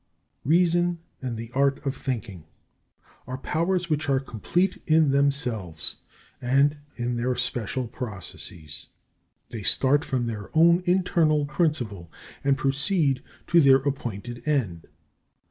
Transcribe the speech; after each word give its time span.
14. 0.41 0.49
Reason, 0.59 0.99
and 1.21 1.37
the 1.37 1.51
art 1.53 1.85
of 1.85 1.95
thinking, 1.95 2.45
are 3.27 3.37
powers 3.37 3.87
which 3.87 4.09
are 4.09 4.19
complete 4.19 4.81
in 4.87 5.11
themselves, 5.11 5.97
and 6.41 6.77
in 6.95 7.17
their 7.17 7.35
special 7.35 7.87
processes. 7.87 8.87
They 9.49 9.61
start 9.61 10.03
from 10.03 10.25
their 10.25 10.49
own 10.57 10.81
internal 10.87 11.45
principle, 11.45 12.11
and 12.43 12.57
proceed 12.57 13.21
to 13.45 13.61
their 13.61 13.75
appointed 13.77 14.41
end. 14.47 14.87